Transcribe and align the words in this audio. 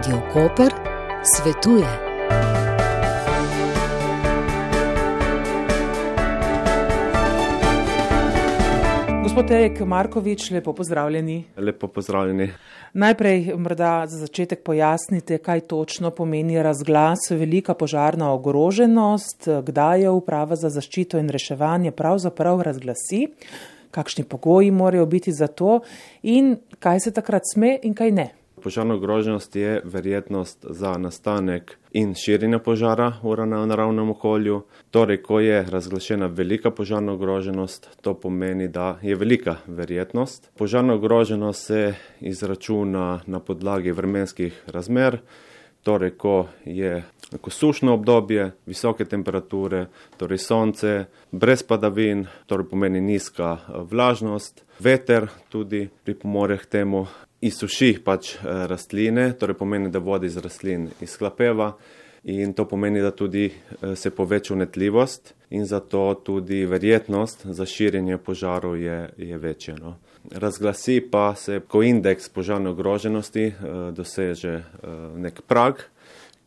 Radio 0.00 0.20
Koper 0.32 0.72
svetuje. 1.22 1.86
Gospod 9.22 9.50
Erik 9.50 9.80
Markovič, 9.80 10.50
lepo 10.50 10.72
pozdravljeni. 10.72 11.44
Lepo 11.56 11.88
pozdravljeni. 11.88 12.48
Najprej, 12.92 13.52
morda 13.56 14.06
za 14.06 14.18
začetek 14.18 14.62
pojasnite, 14.64 15.38
kaj 15.38 15.60
točno 15.60 16.10
pomeni 16.10 16.62
razglas 16.62 17.30
velika 17.30 17.74
požarna 17.74 18.32
ogroženost, 18.32 19.48
kdaj 19.66 20.02
je 20.02 20.10
uprava 20.10 20.56
za 20.56 20.68
zaščito 20.68 21.18
in 21.18 21.28
reševanje 21.28 21.90
pravzaprav 21.90 22.62
razglasi, 22.62 23.26
kakšni 23.90 24.24
pogoji 24.24 24.70
morajo 24.70 25.06
biti 25.06 25.32
za 25.32 25.46
to 25.46 25.80
in 26.22 26.56
kaj 26.78 27.00
se 27.00 27.10
takrat 27.12 27.42
sme 27.52 27.78
in 27.82 27.94
kaj 27.94 28.10
ne. 28.10 28.39
Požarna 28.62 28.94
ogroženost 28.94 29.56
je 29.56 29.80
verjetnost 29.84 30.66
za 30.70 30.98
nastanek 30.98 31.78
in 31.92 32.14
širjenje 32.14 32.58
požara 32.58 33.12
v 33.22 33.46
naravnem 33.46 34.10
okolju. 34.10 34.62
Torej, 34.90 35.22
ko 35.22 35.40
je 35.40 35.62
razglašena 35.70 36.26
velika 36.26 36.70
požarna 36.70 37.12
ogroženost, 37.12 37.88
to 38.02 38.14
pomeni, 38.14 38.68
da 38.68 38.98
je 39.02 39.14
velika 39.14 39.56
verjetnost. 39.66 40.50
Požarna 40.58 40.94
ogroženost 40.94 41.66
se 41.66 41.94
izračuna 42.20 43.20
na 43.26 43.40
podlagi 43.40 43.92
vremenskih 43.92 44.62
razmer. 44.66 45.18
Torej, 45.82 46.10
ko 46.10 46.48
je 46.64 47.02
ko 47.38 47.50
sušno 47.50 47.94
obdobje, 47.94 48.50
visoke 48.66 49.04
temperature, 49.04 49.86
torej 50.16 50.38
sonce, 50.38 51.04
brez 51.30 51.62
padavin, 51.62 52.26
torej 52.46 52.66
pomeni 52.70 53.00
nizka 53.00 53.56
vlažnost, 53.90 54.64
veter 54.80 55.28
tudi 55.48 55.88
pripomore 56.04 56.58
k 56.58 56.66
temu, 56.66 57.06
izsuši 57.40 57.94
pač 58.04 58.34
rastline, 58.42 59.32
torej 59.38 59.56
pomeni, 59.56 59.90
da 59.90 59.98
voda 59.98 60.26
iz 60.26 60.36
rastlin 60.36 60.90
izhlapeva 61.00 61.72
in 62.24 62.52
to 62.52 62.66
pomeni, 62.68 63.00
da 63.00 63.10
tudi 63.10 63.50
se 63.96 64.10
poveča 64.10 64.54
unetljivost 64.54 65.34
in 65.50 65.64
zato 65.66 66.14
tudi 66.24 66.66
verjetnost 66.66 67.46
za 67.46 67.66
širjenje 67.66 68.18
požarov 68.18 68.76
je, 68.76 69.08
je 69.16 69.38
večja. 69.38 69.76
No. 69.80 69.96
Razglasi 70.30 71.00
pa 71.10 71.34
se, 71.34 71.60
ko 71.68 71.82
indeks 71.82 72.28
požarne 72.28 72.70
ogroženosti 72.70 73.52
doseže 73.96 74.62
nek 75.16 75.40
prag, 75.48 75.80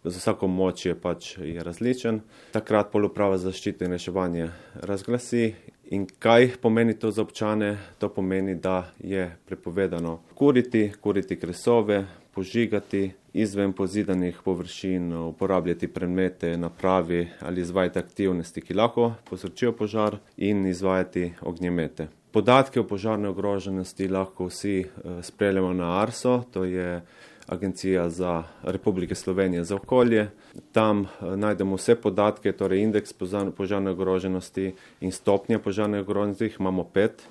za 0.04 0.20
vsako 0.20 0.48
moč 0.48 0.86
je 0.86 0.96
pač 0.96 1.38
je 1.38 1.64
različen, 1.64 2.22
takrat 2.52 2.92
poluprava 2.92 3.38
zaščite 3.38 3.86
in 3.86 3.96
reševanje 3.98 4.50
razglasi. 4.76 5.54
In 5.92 6.08
kaj 6.20 6.52
pomeni 6.62 6.94
to 7.00 7.12
za 7.12 7.22
občane? 7.22 7.78
To 8.00 8.10
pomeni, 8.10 8.56
da 8.56 8.92
je 9.00 9.38
prepovedano 9.46 10.20
kuriti, 10.36 10.92
kuriti 11.02 11.40
kresove, 11.40 12.06
požigati 12.34 13.12
izven 13.34 13.74
pozidanih 13.74 14.40
površin, 14.46 15.14
uporabljati 15.14 15.88
predmete, 15.88 16.58
napravi 16.58 17.28
ali 17.40 17.62
izvajati 17.62 18.00
aktivnosti, 18.00 18.62
ki 18.62 18.74
lahko 18.74 19.14
povzročijo 19.30 19.72
požar 19.72 20.18
in 20.38 20.66
izvajati 20.66 21.34
ognjemete. 21.42 22.08
Podatke 22.32 22.80
o 22.80 22.88
požarni 22.88 23.28
ogroženosti 23.28 24.08
lahko 24.08 24.46
vsi 24.46 24.86
spreljemo 25.22 25.74
na 25.74 26.02
Arso, 26.02 26.44
to 26.54 26.64
je 26.64 27.02
Agencija 27.48 28.10
za 28.10 28.44
Republike 28.64 29.16
Slovenije 29.16 29.64
za 29.64 29.76
okolje. 29.76 30.30
Tam 30.72 31.06
najdemo 31.22 31.76
vse 31.76 31.96
podatke, 31.96 32.52
torej 32.52 32.82
indeks 32.82 33.14
požarne 33.58 33.92
ogroženosti 33.92 34.74
in 35.02 35.12
stopnje 35.12 35.60
požarne 35.60 36.00
ogroženosti, 36.00 36.44
jih 36.44 36.58
imamo 36.60 36.84
pet. 36.84 37.24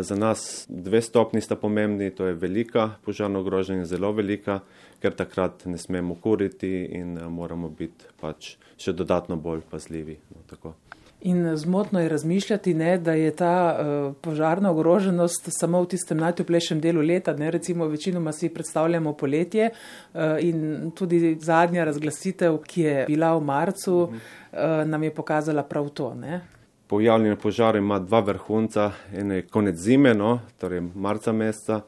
Za 0.00 0.16
nas 0.16 0.66
dve 0.68 1.02
stopni 1.02 1.40
sta 1.40 1.56
pomembni, 1.56 2.10
to 2.10 2.26
je 2.26 2.34
velika 2.34 2.90
požarna 3.04 3.38
ogroženost, 3.38 3.90
zelo 3.90 4.12
velika, 4.12 4.60
ker 5.00 5.14
takrat 5.16 5.64
ne 5.64 5.78
smemo 5.78 6.14
kuriti 6.14 6.84
in 6.84 7.16
moramo 7.28 7.68
biti 7.68 8.12
pač 8.20 8.56
še 8.76 8.92
dodatno 8.92 9.36
bolj 9.36 9.64
pazljivi. 9.70 10.18
No, 10.34 10.74
In 11.22 11.56
zmotno 11.56 12.00
je 12.00 12.08
razmišljati, 12.08 12.74
ne, 12.74 12.98
da 12.98 13.12
je 13.12 13.30
ta 13.36 13.78
uh, 13.78 14.14
požarna 14.20 14.70
ogroženost 14.70 15.48
samo 15.48 15.82
v 15.82 15.86
tistem 15.92 16.18
najtoplejšem 16.18 16.80
delu 16.80 17.02
leta. 17.02 17.34
Ne, 17.36 17.50
recimo, 17.50 17.86
večinoma 17.86 18.32
si 18.32 18.48
predstavljamo 18.48 19.12
poletje 19.12 19.70
uh, 19.70 20.20
in 20.40 20.90
tudi 20.96 21.36
zadnja 21.40 21.84
razglasitev, 21.84 22.56
ki 22.64 22.80
je 22.80 23.04
bila 23.08 23.34
v 23.36 23.44
marcu, 23.44 23.96
uh, 24.02 24.58
nam 24.86 25.02
je 25.02 25.14
pokazala 25.14 25.62
prav 25.62 25.88
to. 25.88 26.14
Ne. 26.14 26.40
Pojavljanje 26.86 27.36
požara 27.36 27.78
ima 27.78 27.98
dva 27.98 28.20
vrhunca, 28.20 28.90
eno 29.12 29.34
je 29.34 29.42
konec 29.42 29.76
zime, 29.76 30.14
no, 30.14 30.40
torej 30.58 30.80
marca 30.94 31.32
meseca, 31.32 31.82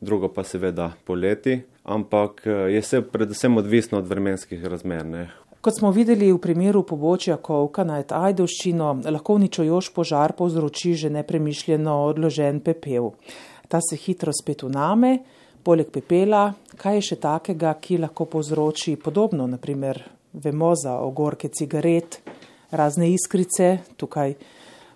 drugo 0.00 0.28
pa 0.28 0.44
seveda 0.44 0.92
poleti, 1.04 1.60
ampak 1.84 2.46
je 2.46 2.80
vse 2.80 3.02
predvsem 3.02 3.56
odvisno 3.56 3.98
od 3.98 4.06
vremenskih 4.06 4.64
razmer. 4.64 5.04
Ne. 5.06 5.28
Kot 5.60 5.74
smo 5.74 5.90
videli 5.90 6.30
v 6.30 6.38
primeru 6.38 6.84
pobočja 6.86 7.36
Kovka 7.42 7.82
nad 7.84 8.12
Ajdovščino, 8.14 8.92
lahko 9.10 9.34
uničujoč 9.34 9.88
požar 9.90 10.36
povzroči 10.38 10.92
že 10.94 11.10
nepremišljeno 11.10 11.94
odložen 12.06 12.60
pepel. 12.62 13.10
Ta 13.68 13.80
se 13.82 13.96
hitro 13.98 14.30
spet 14.32 14.62
uname, 14.62 15.18
poleg 15.66 15.90
pepela, 15.90 16.52
kaj 16.78 16.94
je 16.94 17.02
še 17.10 17.18
takega, 17.18 17.74
ki 17.74 17.98
lahko 17.98 18.28
povzroči 18.30 18.94
podobno, 19.02 19.48
naprimer 19.50 19.98
vemo 20.32 20.70
za 20.78 20.94
ogorke 21.02 21.50
cigaret, 21.50 22.20
razne 22.70 23.10
iskrice, 23.10 23.80
tukaj 23.98 24.36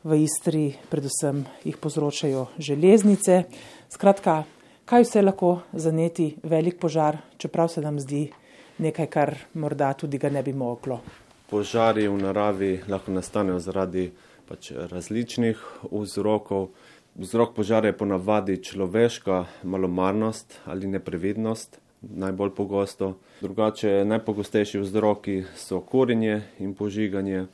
v 0.04 0.20
Istri 0.22 0.64
predvsem 0.90 1.42
jih 1.66 1.76
povzročajo 1.76 2.46
železnice. 2.58 3.42
Skratka, 3.90 4.44
kaj 4.86 5.08
vse 5.08 5.26
lahko 5.26 5.50
zaneti 5.72 6.36
velik 6.42 6.78
požar, 6.78 7.18
čeprav 7.36 7.68
se 7.68 7.82
nam 7.82 7.98
zdi 7.98 8.28
nekaj, 8.78 9.06
kar 9.06 9.34
morda 9.54 9.92
tudi 9.92 10.18
ga 10.18 10.30
ne 10.30 10.42
bi 10.42 10.52
moglo. 10.52 11.00
Požari 11.50 12.08
v 12.08 12.16
naravi 12.16 12.80
lahko 12.88 13.12
nastanejo 13.12 13.58
zaradi 13.60 14.10
pač 14.48 14.72
različnih 14.72 15.60
vzrokov. 15.90 16.70
Vzrok 17.14 17.54
požara 17.54 17.90
je 17.90 17.96
ponavadi 17.96 18.56
človeška 18.64 19.44
malomarnost 19.62 20.60
ali 20.64 20.86
neprevidnost, 20.86 21.78
najbolj 22.02 22.54
pogosto. 22.56 23.18
Drugače, 23.40 24.04
najpogostejši 24.04 24.80
vzroki 24.80 25.42
so 25.56 25.80
kurjenje 25.80 26.40
in 26.58 26.74
požiganje, 26.74 27.46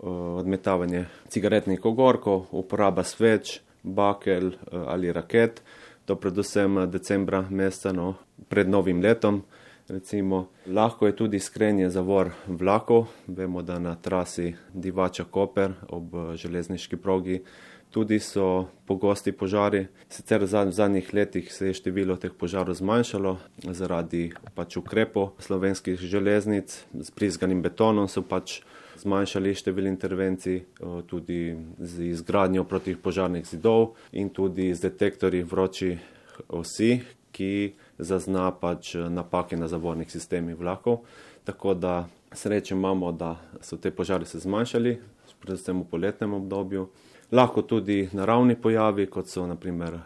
odmetavanje 0.00 1.04
cigaretnih 1.28 1.84
ogorkov, 1.84 2.46
uporaba 2.50 3.04
sveč, 3.04 3.60
bakel 3.82 4.50
ali 4.72 5.12
raket, 5.12 5.62
to 6.04 6.16
predvsem 6.16 6.90
decembra 6.90 7.44
meseca 7.50 7.92
no, 7.92 8.14
pred 8.48 8.68
novim 8.68 9.02
letom. 9.02 9.42
Recimo, 9.88 10.48
lahko 10.66 11.06
je 11.06 11.16
tudi 11.16 11.38
skrenje 11.38 11.90
zavor 11.90 12.30
vlakov. 12.46 13.06
Vemo, 13.26 13.62
da 13.62 13.78
na 13.78 13.94
trasi 13.94 14.54
Divača 14.72 15.24
Koper 15.24 15.72
ob 15.88 16.14
železniški 16.34 16.96
progi 16.96 17.42
tudi 17.90 18.18
so 18.18 18.66
pogosti 18.86 19.32
požari. 19.32 19.86
Sicer 20.08 20.42
v 20.42 20.70
zadnjih 20.72 21.14
letih 21.14 21.52
se 21.52 21.66
je 21.66 21.74
število 21.74 22.16
teh 22.16 22.32
požarov 22.32 22.74
zmanjšalo 22.74 23.36
zaradi 23.70 24.32
pač 24.54 24.76
ukrepov 24.76 25.36
slovenskih 25.38 26.00
železnic. 26.00 26.74
S 26.94 27.10
prizganim 27.14 27.62
betonom 27.62 28.08
so 28.08 28.22
pač 28.22 28.62
zmanjšali 28.98 29.54
število 29.54 29.88
intervencij, 29.88 30.64
tudi 31.06 31.54
z 31.78 32.10
izgradnjo 32.10 32.64
protipožarnih 32.64 33.46
zidov 33.46 33.94
in 34.12 34.32
tudi 34.32 34.72
z 34.74 34.88
detektorji 34.88 35.42
vročih 35.42 36.00
osi, 36.48 36.98
ki 37.30 37.74
zazna 37.98 38.50
pač 38.50 38.94
napake 38.94 39.56
na 39.56 39.68
zavornih 39.68 40.10
sistemih 40.10 40.56
vlakov. 40.56 41.04
Tako 41.44 41.74
da 41.74 42.06
srečo 42.32 42.74
imamo, 42.74 43.12
da 43.12 43.36
so 43.60 43.76
te 43.76 43.90
požari 43.90 44.26
se 44.26 44.38
zmanjšali, 44.38 44.98
predvsem 45.44 45.80
v 45.80 45.90
poletnem 45.90 46.34
obdobju. 46.34 46.88
Lahko 47.32 47.62
tudi 47.62 48.08
naravni 48.12 48.56
pojavi, 48.56 49.06
kot 49.06 49.28
so 49.28 49.46
naprimer 49.46 49.98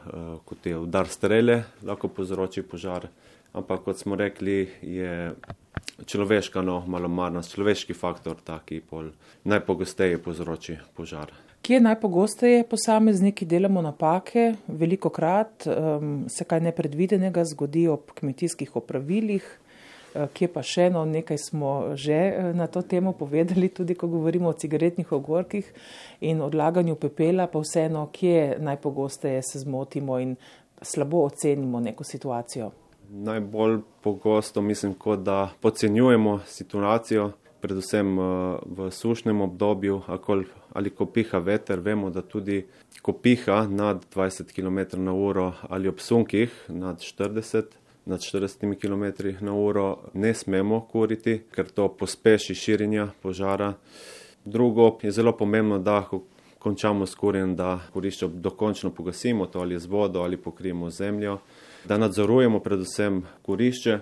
kot 0.45 0.67
je 0.67 0.79
udar 0.79 1.09
strele, 1.09 1.63
lahko 1.83 2.09
povzroči 2.09 2.63
požar. 2.63 3.09
Ampak 3.53 3.83
kot 3.85 3.99
smo 3.99 4.17
rekli, 4.17 4.69
je 4.83 5.35
človeška 6.07 6.63
no, 6.63 6.83
malomarnost, 6.87 7.55
človeški 7.55 7.95
faktor 7.95 8.39
ta, 8.45 8.61
ki 8.65 8.83
najpogosteje 9.45 10.19
povzroči 10.23 10.79
požar. 10.95 11.33
Kje 11.63 11.81
najpogosteje 11.81 12.65
posamezniki 12.65 13.45
delamo 13.45 13.83
napake? 13.83 14.55
Veliko 14.69 15.11
krat 15.11 15.67
um, 15.67 16.25
se 16.29 16.45
kaj 16.45 16.61
nepredvidenega 16.61 17.45
zgodi 17.45 17.89
ob 17.89 18.13
kmetijskih 18.15 18.77
opravilih, 18.77 19.47
kje 20.35 20.49
pa 20.53 20.63
še 20.65 20.89
eno, 20.89 21.05
nekaj 21.05 21.39
smo 21.39 21.73
že 21.95 22.19
na 22.57 22.67
to 22.67 22.83
temo 22.83 23.13
povedali, 23.13 23.69
tudi 23.69 23.95
ko 23.95 24.09
govorimo 24.09 24.49
o 24.49 24.57
cigaretnih 24.57 25.13
ogorkih 25.13 25.69
in 26.21 26.41
odlaganju 26.43 26.97
pepela, 26.97 27.47
pa 27.47 27.61
vseeno, 27.61 28.09
kje 28.13 28.57
najpogosteje 28.59 29.43
se 29.43 29.63
zmotimo 29.65 30.19
in 30.19 30.37
slabo 30.83 31.25
ocenimo 31.27 31.81
neko 31.81 32.05
situacijo. 32.05 32.71
Najbolj 33.09 33.79
pogosto 34.03 34.63
mislim, 34.63 34.95
kot 34.95 35.21
da 35.25 35.51
podcenjujemo 35.61 36.41
situacijo, 36.47 37.31
predvsem 37.61 38.19
v 38.67 38.91
sušnem 38.91 39.41
obdobju, 39.41 40.03
ali 40.73 40.91
ko 40.91 41.07
piha 41.07 41.39
veter, 41.39 41.81
vemo, 41.81 42.11
da 42.11 42.23
tudi 42.23 42.63
ko 43.03 43.13
piha 43.13 43.67
nad 43.71 44.05
20 44.15 44.53
km 44.55 45.03
na 45.03 45.13
uro 45.13 45.53
ali 45.69 45.89
ob 45.89 46.01
sunkih 46.01 46.51
nad 46.69 46.99
40 47.01 47.79
nad 48.09 48.21
40 48.21 48.75
km 48.81 49.29
na 49.45 49.53
uro 49.55 49.99
ne 50.15 50.35
smemo 50.35 50.81
kuriti, 50.81 51.43
ker 51.53 51.69
to 51.69 51.89
pospeši 51.89 52.55
širjenja 52.55 53.11
požara. 53.23 53.75
Drugo 54.45 54.99
je 55.03 55.11
zelo 55.11 55.33
pomembno, 55.37 55.79
da 55.79 56.03
ko 56.09 56.23
končamo 56.59 57.07
s 57.07 57.15
kurjenjem, 57.15 57.57
da 57.57 57.81
kurišče 57.93 58.29
dokončno 58.29 58.91
pogasimo, 58.91 59.47
to 59.47 59.61
ali 59.61 59.79
z 59.79 59.87
vodo 59.87 60.23
ali 60.23 60.37
pokrijemo 60.37 60.91
zemljo, 60.91 61.39
da 61.85 61.99
nadzorujemo 61.99 62.61
predvsem 62.61 63.23
kurišče. 63.43 63.99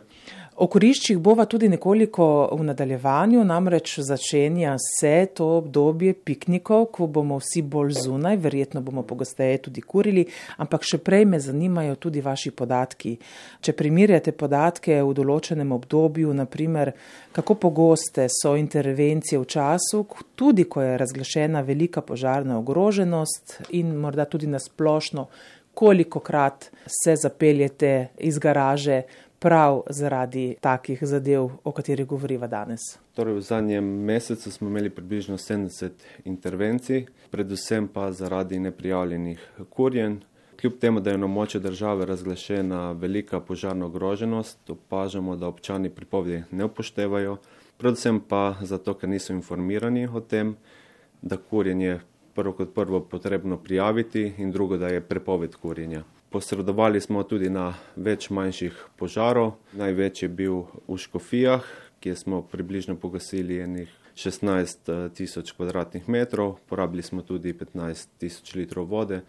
O 0.56 0.70
koriščih 0.72 1.18
bova 1.20 1.44
tudi 1.44 1.68
nekoliko 1.68 2.26
v 2.56 2.64
nadaljevanju, 2.64 3.42
namreč 3.44 3.98
začenja 4.00 4.78
se 4.80 5.26
to 5.36 5.44
obdobje 5.58 6.14
piknikov, 6.16 6.86
ko 6.96 7.08
bomo 7.12 7.36
vsi 7.42 7.60
bolj 7.60 7.92
zunaj, 7.98 8.38
verjetno 8.40 8.80
bomo 8.80 9.02
pogosteje 9.04 9.58
tudi 9.66 9.82
kurili, 9.84 10.24
ampak 10.56 10.86
še 10.88 10.96
prej 11.04 11.26
me 11.28 11.40
zanimajo 11.44 11.98
tudi 12.00 12.22
vaši 12.24 12.54
podatki. 12.56 13.12
Če 13.60 13.74
primirjate 13.76 14.32
podatke 14.32 14.96
v 15.02 15.12
določenem 15.18 15.76
obdobju, 15.76 16.32
naprimer, 16.40 16.94
kako 17.36 17.58
pogoste 17.66 18.24
so 18.32 18.54
intervencije 18.56 19.42
v 19.42 19.50
času, 19.58 20.06
tudi 20.40 20.64
ko 20.64 20.80
je 20.80 20.96
razglašena 21.04 21.60
velika 21.68 22.00
požarna 22.00 22.56
ogroženost 22.62 23.58
in 23.76 23.92
morda 24.00 24.24
tudi 24.24 24.48
nasplošno, 24.48 25.28
koliko 25.76 26.24
krat 26.24 26.70
se 26.88 27.12
zapeljete 27.20 28.16
iz 28.24 28.38
garaže, 28.40 29.02
prav 29.38 29.82
zaradi 29.90 30.56
takih 30.60 30.98
zadev, 31.02 31.50
o 31.64 31.72
katerih 31.72 32.06
govoriva 32.06 32.46
danes? 32.46 32.80
Torej, 33.14 33.34
v 33.34 33.40
zadnjem 33.40 33.84
mesecu 33.84 34.50
smo 34.50 34.68
imeli 34.68 34.90
približno 34.90 35.36
70 35.38 35.90
intervencij, 36.24 37.06
predvsem 37.30 37.88
pa 37.88 38.12
zaradi 38.12 38.58
neprijavljenih 38.58 39.50
kurjen. 39.70 40.20
Kljub 40.60 40.78
temu, 40.80 41.00
da 41.00 41.10
je 41.10 41.18
na 41.18 41.26
moče 41.26 41.58
države 41.60 42.06
razglašena 42.06 42.92
velika 42.92 43.40
požarna 43.40 43.86
ogroženost, 43.86 44.70
opažamo, 44.70 45.36
da 45.36 45.46
občani 45.46 45.90
pripovedi 45.90 46.42
ne 46.50 46.64
upoštevajo, 46.64 47.36
predvsem 47.76 48.20
pa 48.20 48.56
zato, 48.62 48.94
ker 48.94 49.08
niso 49.08 49.32
informirani 49.32 50.08
o 50.08 50.20
tem, 50.20 50.56
da 51.22 51.36
kurjenje 51.36 52.00
prvo 52.34 52.52
kot 52.52 52.74
prvo 52.74 53.00
potrebno 53.00 53.56
prijaviti 53.56 54.32
in 54.38 54.52
drugo, 54.52 54.76
da 54.76 54.88
je 54.88 55.00
prepoved 55.00 55.56
kurjenja. 55.56 56.02
Posredovali 56.30 57.00
smo 57.00 57.22
tudi 57.22 57.50
na 57.50 57.70
več 57.96 58.30
manjših 58.30 58.78
požarov. 58.98 59.54
Največji 59.78 60.26
je 60.26 60.32
bil 60.32 60.64
v 60.88 60.98
Škofijah, 60.98 61.64
kjer 62.00 62.16
smo 62.18 62.42
približno 62.42 62.96
pogasili 62.98 63.60
enih 63.62 63.92
16 64.16 64.88
eh, 64.88 65.08
tisoč 65.14 65.52
kvadratnih 65.52 66.08
metrov, 66.08 66.56
porabili 66.66 67.02
smo 67.02 67.22
tudi 67.22 67.52
15 67.52 68.18
tisoč 68.18 68.54
litrov 68.54 68.88
vode. 68.88 69.20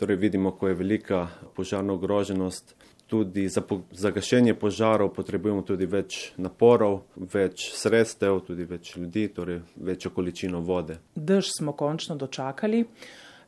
Torej 0.00 0.16
vidimo, 0.16 0.50
ko 0.50 0.68
je 0.68 0.74
velika 0.74 1.28
požarna 1.54 1.92
ogroženost. 1.92 2.74
Tudi 3.06 3.48
za, 3.48 3.62
za 3.90 4.10
gašenje 4.10 4.54
požarov 4.54 5.10
potrebujemo 5.14 5.62
tudi 5.66 5.86
več 5.86 6.32
naporov, 6.38 7.00
več 7.16 7.66
sredstev, 7.74 8.38
tudi 8.46 8.64
več 8.64 8.94
ljudi, 8.96 9.26
torej 9.34 9.60
večjo 9.76 10.12
količino 10.14 10.60
vode. 10.60 11.00
Dež 11.14 11.50
smo 11.58 11.72
končno 11.72 12.16
dočakali. 12.16 12.84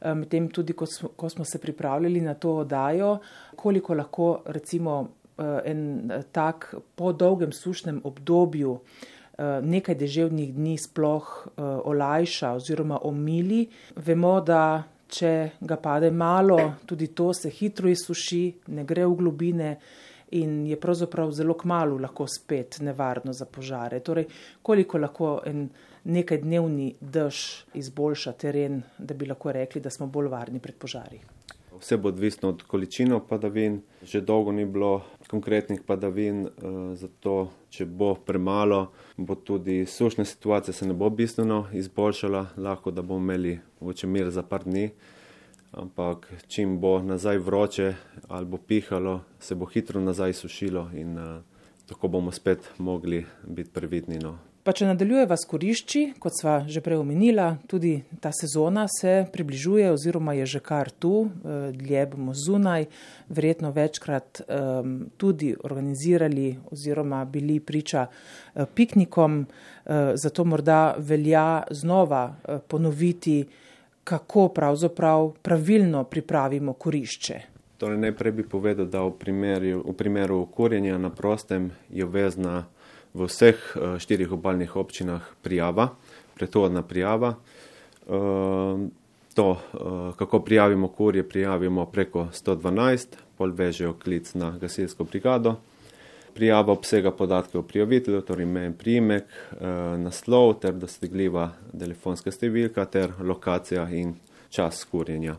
Eh, 0.02 0.14
medtem 0.14 0.48
tudi, 0.50 0.72
ko 0.72 0.86
smo, 0.86 1.08
ko 1.16 1.28
smo 1.28 1.44
se 1.44 1.58
pripravljali 1.58 2.20
na 2.20 2.34
to 2.34 2.56
oddajo, 2.56 3.18
koliko 3.56 3.94
lahko 3.94 4.42
recimo 4.46 5.08
eh, 5.38 5.60
en 5.64 6.10
eh, 6.10 6.22
tak 6.32 6.74
po 6.94 7.12
dolgem 7.12 7.52
sušnem 7.52 8.00
obdobju 8.04 8.78
nekaj 9.42 9.94
deževnih 9.96 10.50
dni 10.54 10.74
sploh 10.78 11.28
olajša 11.56 12.50
oziroma 12.52 12.98
omili. 13.08 13.62
Vemo, 13.96 14.34
da 14.44 14.82
če 15.08 15.30
ga 15.60 15.78
pade 15.82 16.10
malo, 16.10 16.58
tudi 16.86 17.08
to 17.16 17.30
se 17.34 17.50
hitro 17.50 17.88
izsuši, 17.88 18.42
ne 18.76 18.84
gre 18.84 19.06
v 19.08 19.16
globine 19.16 19.70
in 20.36 20.66
je 20.66 20.76
pravzaprav 20.80 21.32
zelo 21.32 21.56
kmalo 21.58 21.96
lahko 21.98 22.26
spet 22.28 22.78
nevarno 22.84 23.32
za 23.32 23.48
požare. 23.48 24.02
Torej, 24.04 24.28
koliko 24.62 25.00
lahko 25.00 25.32
en 25.48 25.64
nekaj 26.04 26.38
dnevni 26.38 26.94
dež 27.00 27.64
izboljša 27.74 28.32
teren, 28.32 28.82
da 28.98 29.14
bi 29.14 29.26
lahko 29.26 29.52
rekli, 29.52 29.80
da 29.80 29.90
smo 29.90 30.06
bolj 30.06 30.28
varni 30.28 30.60
pred 30.60 30.74
požari. 30.74 31.20
Vse 31.80 31.96
bo 31.96 32.08
odvisno 32.08 32.48
od 32.48 32.62
količine 32.62 33.20
padavin. 33.28 33.80
Že 34.02 34.20
dolgo 34.20 34.52
ni 34.52 34.64
bilo 34.64 35.02
konkretnih 35.30 35.80
padavin, 35.86 36.46
eh, 36.46 36.50
zato 36.94 37.50
če 37.70 37.86
bo 37.86 38.14
premalo, 38.14 38.92
bo 39.16 39.34
tudi 39.34 39.86
sušna 39.86 40.24
situacija 40.24 40.74
se 40.74 40.86
ne 40.86 40.94
bo 40.94 41.10
bistveno 41.10 41.66
izboljšala. 41.72 42.46
Lahko 42.56 42.90
da 42.90 43.02
bomo 43.02 43.20
imeli 43.20 43.58
večer 43.80 44.10
mir 44.10 44.30
za 44.30 44.42
par 44.42 44.64
dni, 44.64 44.90
ampak 45.72 46.32
čim 46.48 46.78
bo 46.80 47.02
nazaj 47.02 47.38
vroče 47.38 47.94
ali 48.28 48.46
bo 48.46 48.56
pihalo, 48.56 49.20
se 49.40 49.54
bo 49.54 49.66
hitro 49.66 50.00
nazaj 50.00 50.32
sušilo 50.32 50.90
in 50.94 51.18
uh, 51.18 51.42
tako 51.92 52.08
bomo 52.08 52.32
spet 52.32 52.70
mogli 52.78 53.26
biti 53.44 53.70
previdni. 53.70 54.18
No. 54.18 54.38
Pa 54.62 54.70
če 54.72 54.86
nadaljujeva 54.86 55.34
s 55.36 55.46
korišči, 55.50 56.00
kot 56.22 56.36
sva 56.38 56.60
že 56.70 56.80
prej 56.80 57.00
omenila, 57.02 57.56
tudi 57.66 57.96
ta 58.22 58.30
sezona 58.30 58.86
se 58.88 59.26
približuje 59.32 59.90
oziroma 59.90 60.36
je 60.38 60.46
že 60.54 60.60
kar 60.62 60.90
tu, 60.90 61.26
eh, 61.26 61.72
dlje 61.74 62.06
bomo 62.14 62.32
zunaj, 62.34 62.86
verjetno 63.28 63.72
večkrat 63.74 64.42
um, 64.46 65.10
tudi 65.18 65.50
organizirali 65.64 66.58
oziroma 66.70 67.24
bili 67.24 67.58
priča 67.60 68.06
uh, 68.06 68.64
piknikom, 68.74 69.40
uh, 69.42 70.14
zato 70.14 70.44
morda 70.44 70.94
velja 70.98 71.62
znova 71.70 72.24
uh, 72.30 72.60
ponoviti, 72.68 73.44
kako 74.04 74.48
pravzaprav 74.48 75.32
pravilno 75.42 76.04
pripravimo 76.04 76.72
korišče. 76.72 77.40
Torej, 77.82 77.98
najprej 77.98 78.32
bi 78.32 78.44
povedal, 78.46 78.86
da 78.86 79.02
v 79.02 79.10
primeru, 79.18 79.82
v 79.82 79.94
primeru 79.98 80.46
kurjenja 80.46 80.94
na 81.02 81.10
prostem 81.10 81.74
je 81.90 82.06
vezna 82.06 82.70
v 83.10 83.26
vseh 83.26 83.58
uh, 83.58 83.98
štirih 83.98 84.30
obaljnih 84.38 84.76
občinah 84.78 85.26
prijava, 85.42 85.88
pretovodna 86.38 86.86
prijava. 86.86 87.34
Uh, 88.06 88.86
to, 89.34 89.58
uh, 89.58 90.14
kako 90.14 90.40
prijavimo 90.46 90.94
kurje, 90.94 91.26
prijavimo 91.26 91.90
preko 91.90 92.30
112, 92.30 93.18
pol 93.34 93.50
vežejo 93.50 93.98
klic 93.98 94.30
na 94.38 94.54
gasilsko 94.62 95.02
brigado. 95.02 95.58
Prijava 96.38 96.72
obsega 96.72 97.10
podatke 97.10 97.58
o 97.58 97.66
prijavitelju, 97.66 98.22
torej 98.22 98.46
ime 98.46 98.68
in 98.70 98.78
priimek, 98.78 99.26
naslov 99.98 100.60
ter 100.62 100.78
dosegljiva 100.78 101.50
telefonska 101.74 102.30
številka 102.30 102.86
ter 102.86 103.10
lokacija 103.20 103.90
in 103.90 104.14
čas 104.54 104.86
kurjenja. 104.86 105.34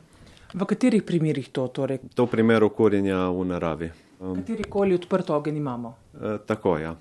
V 0.53 0.65
katerih 0.65 1.03
primerih 1.03 1.49
to? 1.49 1.67
Torej? 1.67 1.99
To 2.13 2.25
v 2.25 2.29
primeru 2.29 2.69
kurjenja 2.69 3.29
v 3.33 3.45
naravi. 3.45 3.89
Katerikoli 4.19 4.93
odprt 4.95 5.29
ogenj 5.29 5.57
imamo? 5.57 5.95
E, 6.13 6.37
tako, 6.45 6.77
ja. 6.77 6.93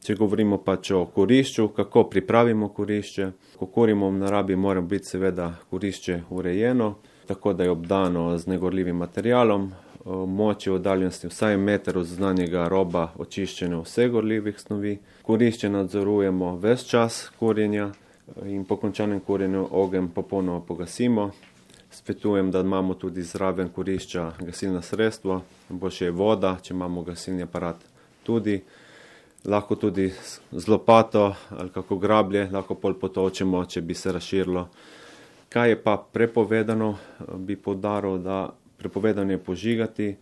Če 0.00 0.14
govorimo 0.16 0.60
pač 0.64 0.92
o 0.96 1.04
korišču, 1.12 1.68
kako 1.76 2.06
pripravimo 2.08 2.70
korišče, 2.72 3.26
ko 3.58 3.66
kurimo 3.66 4.08
v 4.08 4.22
naravi, 4.22 4.56
mora 4.56 4.80
biti 4.80 5.10
seveda 5.10 5.50
korišče 5.70 6.22
urejeno, 6.30 6.94
tako 7.26 7.52
da 7.52 7.66
je 7.66 7.70
obdano 7.70 8.38
z 8.38 8.46
negorljivim 8.46 8.96
materialom, 8.96 9.68
moči 10.06 10.70
v 10.70 10.78
oddaljenosti 10.78 11.28
vsaj 11.28 11.56
meter 11.56 11.98
od 11.98 12.06
znanjega 12.06 12.68
roba 12.68 13.10
očiščene 13.18 13.82
vse 13.82 14.08
gorljivih 14.08 14.60
snovi. 14.60 14.96
Korišče 15.22 15.68
nadzorujemo 15.68 16.56
ves 16.56 16.86
čas 16.88 17.26
kurjenja 17.38 17.90
in 18.46 18.64
po 18.64 18.76
končanem 18.76 19.20
kurjenju 19.20 19.68
ogen 19.70 20.08
popolnoma 20.08 20.60
pogasimo. 20.60 21.30
Svetujem, 21.90 22.50
da 22.50 22.60
imamo 22.60 22.94
tudi 22.94 23.22
zraven 23.22 23.68
korišča 23.68 24.32
gasilna 24.40 24.82
sredstva, 24.82 25.40
boljše 25.68 26.04
je 26.04 26.10
voda, 26.10 26.56
če 26.62 26.74
imamo 26.74 27.02
gasilni 27.02 27.42
aparat 27.42 27.76
tudi 28.22 28.60
lahko 29.44 29.74
tudi 29.74 30.12
z 30.52 30.68
lopato 30.68 31.34
ali 31.50 31.70
kako 31.70 31.96
grablje, 31.96 32.48
lahko 32.52 32.74
pol 32.74 32.94
potočemo, 32.94 33.64
če 33.64 33.80
bi 33.80 33.94
se 33.94 34.12
razširilo. 34.12 34.68
Kaj 35.48 35.68
je 35.68 35.82
pa 35.82 35.96
prepovedano, 36.12 36.96
bi 37.38 37.56
podaril, 37.56 38.18
da 38.18 38.50
prepovedano 38.78 39.32
je 39.32 39.38
požigati, 39.38 40.16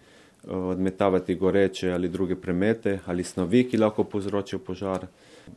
odmetavati 0.49 1.35
goreče 1.35 1.93
ali 1.93 2.09
druge 2.09 2.37
premete 2.37 2.99
ali 3.07 3.25
snovi, 3.25 3.65
ki 3.69 3.79
lahko 3.79 4.05
povzročijo 4.05 4.59
požar, 4.59 5.07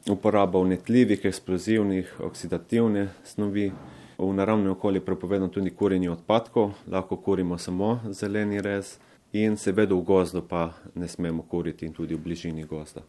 uporaba 0.09 0.59
vnetljivih, 0.59 1.25
eksplozivnih, 1.25 2.15
oksidativne 2.19 3.09
snovi. 3.23 3.71
V 4.21 4.33
naravnem 4.33 4.71
okolju 4.71 4.95
je 4.95 5.05
prepovedano 5.05 5.47
tudi 5.47 5.69
kurjenje 5.69 6.11
odpadkov, 6.11 6.71
lahko 6.87 7.17
kurimo 7.17 7.57
samo 7.57 7.99
zeleni 8.11 8.61
rez 8.61 8.99
in 9.33 9.57
seveda 9.57 9.95
v 9.95 10.01
gozdu 10.01 10.43
pa 10.47 10.73
ne 10.95 11.07
smemo 11.07 11.41
kuriti 11.49 11.85
in 11.85 11.93
tudi 11.93 12.15
v 12.15 12.21
bližini 12.21 12.63
gozda. 12.69 13.01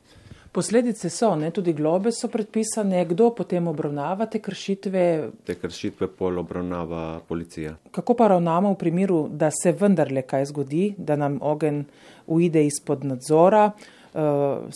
Posledice 0.52 1.10
so, 1.10 1.34
ne, 1.36 1.50
tudi 1.50 1.72
globe 1.72 2.12
so 2.12 2.28
predpisane, 2.28 3.04
kdo 3.04 3.30
potem 3.36 3.68
obravnava 3.68 4.26
te 4.26 4.40
kršitve? 4.40 5.04
Te 5.44 5.54
kršitve 5.60 6.08
pol 6.16 6.38
obravnava 6.38 7.20
policija. 7.28 7.74
Kako 7.90 8.14
pa 8.14 8.28
ravnamo 8.32 8.72
v 8.72 8.78
primeru, 8.80 9.26
da 9.28 9.50
se 9.50 9.72
vendarle 9.72 10.22
kaj 10.22 10.48
zgodi, 10.48 10.94
da 10.96 11.16
nam 11.16 11.38
ogen 11.42 11.84
ujde 12.26 12.64
izpod 12.66 13.04
nadzora? 13.04 13.70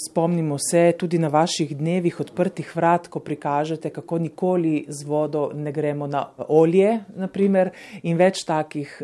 Spomnimo 0.08 0.56
se 0.70 0.92
tudi 0.98 1.18
na 1.18 1.28
vaših 1.28 1.76
dnevih 1.76 2.20
odprtih 2.20 2.70
vrat, 2.76 3.08
ko 3.08 3.20
prikažete, 3.20 3.90
kako 3.90 4.18
nikoli 4.18 4.84
z 4.88 5.04
vodo 5.04 5.50
ne 5.54 5.72
gremo 5.72 6.06
na 6.06 6.24
olje, 6.48 7.00
naprimer, 7.16 7.70
in 8.02 8.16
več 8.16 8.44
takih 8.48 8.96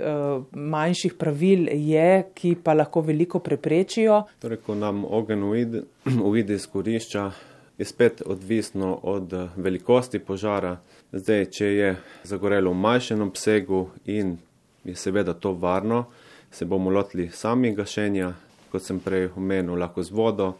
manjših 0.53 1.15
pravil 1.21 1.69
je, 1.69 2.25
ki 2.35 2.55
pa 2.65 2.73
lahko 2.75 3.03
veliko 3.05 3.43
preprečijo. 3.45 4.23
Torej, 4.41 4.63
ko 4.67 4.75
nam 4.75 5.05
ogen 5.05 5.45
uide 6.31 6.55
iz 6.55 6.67
korišča, 6.67 7.31
je 7.79 7.85
spet 7.85 8.23
odvisno 8.27 8.99
od 9.03 9.33
velikosti 9.57 10.19
požara. 10.19 10.77
Zdaj, 11.13 11.47
če 11.51 11.67
je 11.67 11.97
zagorelo 12.25 12.71
v 12.71 12.81
manjšem 12.81 13.21
obsegu 13.21 13.89
in 14.07 14.37
je 14.85 14.95
seveda 14.95 15.35
to 15.35 15.53
varno, 15.53 16.05
se 16.51 16.65
bomo 16.65 16.91
lotili 16.91 17.29
sami 17.29 17.75
gašenja, 17.75 18.33
kot 18.73 18.83
sem 18.83 19.01
prej 19.01 19.29
omenil, 19.37 19.77
lahko 19.77 20.03
z 20.03 20.15
vodo. 20.17 20.53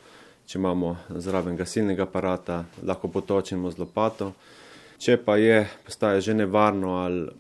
Če 0.47 0.59
imamo 0.59 0.97
zraven 1.23 1.57
gasilnega 1.57 2.05
aparata, 2.05 2.65
lahko 2.85 3.09
potočimo 3.09 3.71
z 3.71 3.79
lopato. 3.81 4.33
Če 5.03 5.17
pa 5.25 5.39
je, 5.41 5.63
postaje 5.87 6.21
že 6.21 6.35
nevarno 6.35 6.99
ali 7.01 7.31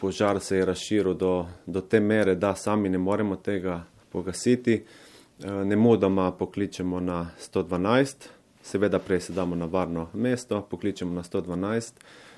požar 0.00 0.40
se 0.40 0.56
je 0.56 0.64
razširil 0.64 1.14
do, 1.14 1.46
do 1.66 1.80
te 1.80 2.00
mere, 2.00 2.34
da 2.34 2.54
sami 2.54 2.88
ne 2.88 2.98
moremo 2.98 3.36
tega 3.36 3.82
pogasiti, 4.12 4.74
eh, 4.74 5.64
ne 5.64 5.76
mudoma 5.76 6.30
pokličemo 6.32 7.00
na 7.00 7.30
112, 7.38 8.28
seveda 8.62 8.98
prej 8.98 9.20
se 9.20 9.32
damo 9.32 9.56
na 9.56 9.66
varno 9.66 10.08
mesto, 10.14 10.62
pokličemo 10.70 11.14
na 11.14 11.22
112. 11.22 11.92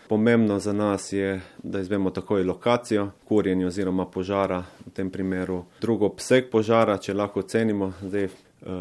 Pomembno 0.09 0.59
za 0.59 0.73
nas 0.73 1.12
je, 1.12 1.41
da 1.62 1.81
izvemo 1.81 2.11
takoj 2.11 2.45
lokacijo 2.45 3.11
kurjenja 3.25 3.67
oziroma 3.67 4.07
požara, 4.07 4.62
v 4.87 4.91
tem 4.91 5.11
primeru 5.11 5.65
drugo 5.81 6.07
obseg 6.07 6.49
požara, 6.50 6.97
če 6.99 7.15
lahko 7.15 7.41
ocenimo. 7.41 7.93
Zdaj 8.03 8.25
eh, 8.25 8.31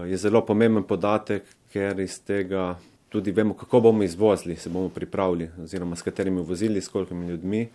je 0.08 0.18
zelo 0.18 0.46
pomemben 0.46 0.84
podatek, 0.88 1.44
ker 1.74 2.00
iz 2.00 2.22
tega 2.24 2.78
tudi 3.10 3.32
vemo, 3.32 3.54
kako 3.54 3.80
bomo 3.80 4.04
izvozili, 4.04 4.56
se 4.56 4.70
bomo 4.70 4.90
pripravili 4.90 5.50
oziroma 5.64 5.96
s 5.96 6.02
katerimi 6.02 6.42
vozili, 6.42 6.82
s 6.82 6.88
kolikimi 6.88 7.28
ljudmi. 7.28 7.68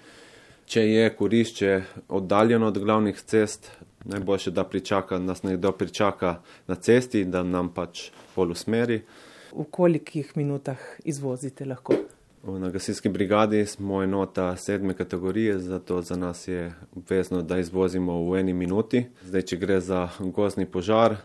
Če 0.67 0.87
je 0.89 1.11
kurišče 1.17 1.83
oddaljeno 2.09 2.67
od 2.67 2.79
glavnih 2.79 3.21
cest, 3.21 3.71
najboljše, 4.05 4.51
da 4.51 4.65
pričaka, 4.65 5.19
nas 5.19 5.43
nekdo 5.43 5.73
pričaka 5.73 6.39
na 6.67 6.75
cesti, 6.75 7.25
da 7.25 7.43
nam 7.43 7.69
pač 7.75 8.09
pol 8.35 8.57
usmeri. 8.57 9.03
V 9.53 9.69
kolikih 9.71 10.33
minutah 10.37 10.81
izvozite 11.05 11.69
lahko? 11.69 12.01
Na 12.45 12.71
gasilski 12.71 13.09
brigadi 13.09 13.67
smo 13.67 14.03
enota 14.03 14.57
sedme 14.57 14.95
kategorije, 14.95 15.59
zato 15.59 16.03
za 16.03 16.17
nas 16.17 16.49
je 16.49 16.73
obvezno, 16.97 17.43
da 17.43 17.59
izvozimo 17.59 18.31
v 18.31 18.39
eni 18.39 18.53
minuti. 18.53 19.05
Zdaj, 19.25 19.43
če 19.43 19.57
gre 19.57 19.81
za 19.81 20.09
gozni 20.19 20.67
požar, 20.67 21.17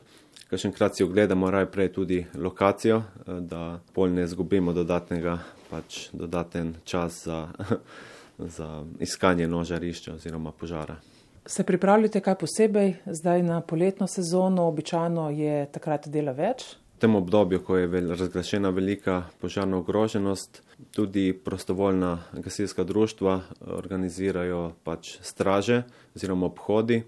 kakšenkrat 0.49 0.95
si 0.95 1.03
ogledamo 1.03 1.49
raj 1.51 1.65
prej 1.71 1.89
tudi 1.93 2.25
lokacijo, 2.35 3.01
da 3.25 3.79
pol 3.93 4.13
ne 4.13 4.27
izgubimo 4.29 4.73
dodatnega, 4.73 5.39
pač 5.71 6.09
dodaten 6.13 6.75
čas 6.85 7.23
za, 7.25 7.47
za 8.57 8.83
iskanje 8.99 9.47
nožarišča 9.47 10.13
oziroma 10.13 10.51
požara. 10.51 10.99
Se 11.45 11.63
pripravljate 11.63 12.21
kaj 12.21 12.35
posebej 12.35 12.93
zdaj 13.05 13.43
na 13.43 13.61
poletno 13.61 14.07
sezono, 14.07 14.67
običajno 14.67 15.29
je 15.29 15.65
takrat 15.71 16.07
dela 16.07 16.31
več? 16.37 16.75
V 16.97 17.01
tem 17.01 17.15
obdobju, 17.15 17.63
ko 17.63 17.77
je 17.77 18.05
razglašena 18.05 18.69
velika 18.69 19.23
požarna 19.41 19.77
ogroženost, 19.77 20.61
tudi 20.91 21.33
prostovoljna 21.33 22.23
gasilska 22.33 22.83
društva 22.83 23.41
organizirajo 23.61 24.71
pač 24.83 25.17
straže 25.21 25.83
oziroma 26.15 26.45
obhodi 26.45 27.03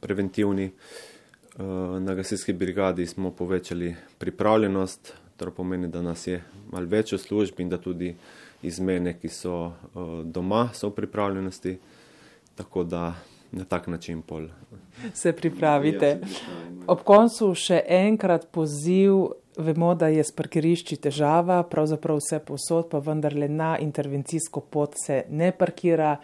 preventivni. 0.00 0.64
Eh, 0.64 1.62
na 2.00 2.14
gasilski 2.14 2.52
brigadi 2.52 3.06
smo 3.06 3.30
povečali 3.30 3.94
pripravljenost, 4.18 5.14
to 5.36 5.50
pomeni, 5.50 5.88
da 5.88 6.02
nas 6.02 6.26
je 6.26 6.42
malo 6.70 6.86
več 6.86 7.12
v 7.12 7.18
službi 7.18 7.62
in 7.62 7.68
da 7.68 7.78
tudi 7.78 8.14
izmene, 8.62 9.18
ki 9.20 9.28
so 9.28 9.66
eh, 9.66 10.00
doma, 10.24 10.68
so 10.74 10.88
v 10.88 10.94
pripravljenosti. 10.94 11.78
Tako 12.54 12.84
da 12.84 13.14
na 13.52 13.64
tak 13.64 13.86
način 13.86 14.22
pol. 14.22 14.48
Se 15.14 15.32
pripravite. 15.32 16.06
Ja, 16.06 16.28
Ob 16.86 17.02
koncu 17.04 17.54
še 17.54 17.82
enkrat 17.88 18.48
poziv. 18.52 19.41
Vemo, 19.56 19.94
da 19.94 20.08
je 20.08 20.24
s 20.24 20.32
parkirišči 20.32 20.96
težava, 20.96 21.58
pravzaprav 21.68 22.16
vse 22.16 22.38
posod, 22.40 22.88
pa 22.90 23.02
vendarle 23.04 23.48
na 23.48 23.74
intervencijsko 23.78 24.60
pot 24.60 24.94
se 24.96 25.24
ne 25.30 25.50
parkira, 25.52 26.16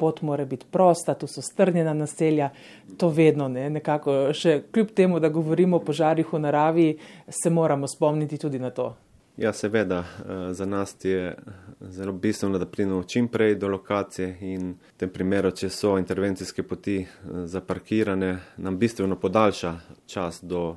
pot 0.00 0.22
mora 0.22 0.46
biti 0.48 0.66
prosta, 0.70 1.14
tu 1.14 1.26
so 1.28 1.42
strnjena 1.44 1.92
naselja, 1.94 2.48
to 2.96 3.10
vedno 3.12 3.48
ne. 3.48 3.68
Nekako 3.70 4.32
še 4.32 4.62
kljub 4.72 4.94
temu, 4.96 5.20
da 5.20 5.28
govorimo 5.28 5.76
o 5.76 5.84
požarih 5.84 6.32
v 6.32 6.40
naravi, 6.40 6.88
se 7.28 7.52
moramo 7.52 7.88
spomniti 7.88 8.40
tudi 8.40 8.58
na 8.58 8.70
to. 8.70 8.94
Ja, 9.36 9.52
seveda, 9.52 10.00
eh, 10.00 10.52
za 10.54 10.66
nas 10.66 10.96
je 11.04 11.34
zelo 11.80 12.12
bistveno, 12.12 12.58
da 12.58 12.66
pridemo 12.66 13.02
čim 13.04 13.28
prej 13.28 13.54
do 13.54 13.68
lokacije 13.68 14.36
in 14.40 14.70
v 14.72 14.96
tem 14.96 15.08
primeru, 15.08 15.50
če 15.50 15.68
so 15.68 15.98
intervencijske 15.98 16.62
poti 16.62 16.98
eh, 17.00 17.06
zaparkirane, 17.44 18.38
nam 18.56 18.78
bistveno 18.78 19.20
podaljša 19.20 19.78
čas 20.06 20.40
do 20.42 20.76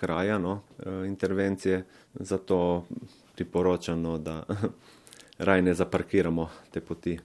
kraja 0.00 0.38
no, 0.38 0.52
uh, 0.52 1.06
intervencije. 1.06 1.84
Zato 2.14 2.84
priporočamo, 3.34 4.18
da 4.18 4.42
raj 5.38 5.62
ne 5.62 5.74
zaparkiramo 5.74 6.48
te 6.70 6.80
poti. 6.80 7.18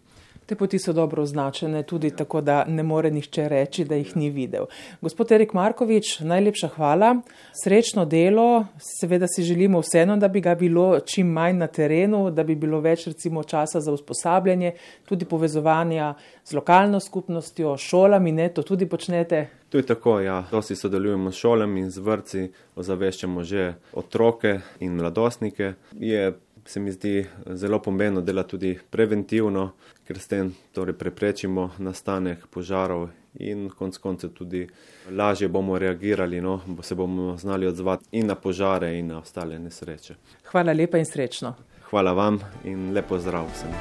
Te 0.45 0.55
poti 0.55 0.79
so 0.79 0.93
dobro 0.93 1.23
označene, 1.23 1.83
tudi 1.83 2.09
tako, 2.15 2.41
da 2.41 2.65
ne 2.65 2.83
more 2.83 3.11
nihče 3.11 3.47
reči, 3.49 3.85
da 3.85 3.95
jih 3.95 4.15
ni 4.17 4.29
videl. 4.29 4.65
Gospod 5.01 5.31
Erik 5.31 5.53
Markovič, 5.53 6.19
najlepša 6.19 6.67
hvala. 6.75 7.13
Srečno 7.63 8.05
delo. 8.05 8.65
Seveda 8.99 9.29
si 9.31 9.43
želimo 9.43 9.79
vseeno, 9.79 10.17
da 10.17 10.27
bi 10.27 10.41
ga 10.41 10.55
bilo 10.55 10.99
čim 10.99 11.31
manj 11.31 11.55
na 11.57 11.67
terenu, 11.67 12.31
da 12.31 12.43
bi 12.43 12.55
bilo 12.55 12.81
več 12.81 13.07
recimo 13.07 13.43
časa 13.43 13.79
za 13.79 13.93
usposabljanje, 13.93 14.73
tudi 15.05 15.25
povezovanja 15.25 16.13
z 16.43 16.55
lokalno 16.55 16.99
skupnostjo, 16.99 17.77
šolami, 17.77 18.31
ne, 18.31 18.49
to 18.49 18.63
tudi 18.63 18.89
počnete. 18.89 19.60
To 19.71 19.79
je 19.79 19.85
tako, 19.87 20.19
ja. 20.19 20.43
Dosti 20.51 20.75
sodelujemo 20.75 21.31
s 21.31 21.39
šolami 21.39 21.79
in 21.79 21.91
z 21.91 22.03
vrci, 22.03 22.47
ozaveščamo 22.75 23.43
že 23.43 23.73
otroke 23.95 24.59
in 24.79 24.95
mladostnike. 24.99 25.73
Je 25.95 26.33
se 26.65 26.79
mi 26.79 26.91
zdi 26.91 27.25
zelo 27.45 27.79
pomembno 27.79 28.21
dela 28.21 28.43
tudi 28.43 28.77
preventivno, 28.89 29.71
ker 30.07 30.19
s 30.19 30.27
tem 30.27 30.51
torej 30.73 30.93
preprečimo 30.93 31.69
nastanek 31.77 32.47
požarov 32.51 33.09
in 33.39 33.69
konc 33.69 33.97
koncev 33.97 34.33
tudi 34.35 34.67
lažje 35.09 35.47
bomo 35.47 35.79
reagirali, 35.79 36.41
no, 36.41 36.59
bo 36.67 36.83
se 36.83 36.95
bomo 36.95 37.37
znali 37.37 37.67
odzvati 37.67 38.05
in 38.11 38.27
na 38.27 38.35
požare 38.35 38.97
in 38.99 39.07
na 39.07 39.19
ostale 39.19 39.59
nesreče. 39.59 40.15
Hvala 40.51 40.73
lepa 40.73 40.97
in 40.97 41.05
srečno. 41.05 41.53
Hvala 41.89 42.13
vam 42.13 42.39
in 42.63 42.91
lepo 42.93 43.19
zdrav 43.19 43.47
vsem. 43.53 43.71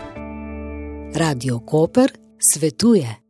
Radio 1.15 1.59
Koper 1.59 2.13
svetuje. 2.39 3.17